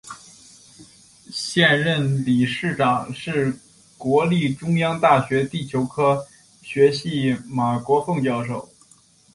[1.29, 3.55] 现任理事长是
[3.99, 6.25] 国立中央大学地球科
[6.63, 8.67] 学系马国凤教授。